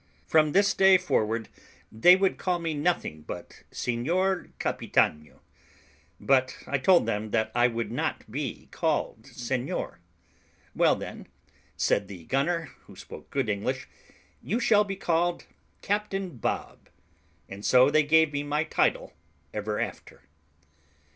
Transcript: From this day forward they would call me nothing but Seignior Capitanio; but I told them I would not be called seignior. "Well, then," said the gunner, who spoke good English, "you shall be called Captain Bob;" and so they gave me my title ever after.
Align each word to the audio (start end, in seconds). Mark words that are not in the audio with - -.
From 0.25 0.51
this 0.53 0.73
day 0.73 0.97
forward 0.97 1.47
they 1.91 2.15
would 2.15 2.39
call 2.39 2.57
me 2.57 2.73
nothing 2.73 3.21
but 3.21 3.61
Seignior 3.69 4.49
Capitanio; 4.57 5.41
but 6.19 6.57
I 6.65 6.79
told 6.79 7.05
them 7.05 7.29
I 7.53 7.67
would 7.67 7.91
not 7.91 8.31
be 8.31 8.67
called 8.71 9.25
seignior. 9.27 9.97
"Well, 10.75 10.95
then," 10.95 11.27
said 11.77 12.07
the 12.07 12.23
gunner, 12.23 12.71
who 12.87 12.95
spoke 12.95 13.29
good 13.29 13.47
English, 13.47 13.87
"you 14.41 14.59
shall 14.59 14.83
be 14.83 14.95
called 14.95 15.45
Captain 15.83 16.35
Bob;" 16.35 16.89
and 17.47 17.63
so 17.63 17.91
they 17.91 18.01
gave 18.01 18.33
me 18.33 18.41
my 18.41 18.63
title 18.63 19.13
ever 19.53 19.79
after. 19.79 20.23